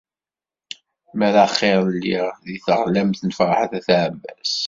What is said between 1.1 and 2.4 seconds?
Mer axir lliɣ